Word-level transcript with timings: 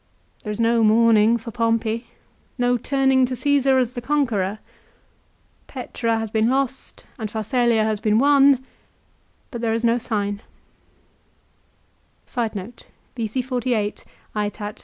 There 0.41 0.51
is 0.51 0.59
no 0.59 0.83
mourning 0.83 1.37
for 1.37 1.51
Pompey, 1.51 2.07
no 2.57 2.75
turning 2.75 3.23
to 3.27 3.35
Caesar 3.35 3.77
as 3.77 3.93
the 3.93 4.01
conqueror. 4.01 4.57
Petra 5.67 6.17
has 6.17 6.31
been 6.31 6.49
lost 6.49 7.05
and 7.19 7.29
Pharsalia 7.29 7.83
has 7.83 7.99
been 7.99 8.17
won, 8.17 8.65
but 9.51 9.61
there 9.61 9.75
is 9.75 9.85
no 9.85 9.99
sign. 9.99 10.41